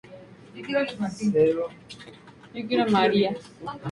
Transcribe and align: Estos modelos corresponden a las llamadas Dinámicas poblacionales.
Estos 0.55 0.99
modelos 0.99 0.99
corresponden 0.99 1.61
a 1.61 2.83
las 2.85 2.87
llamadas 2.87 3.13
Dinámicas 3.13 3.49
poblacionales. 3.49 3.79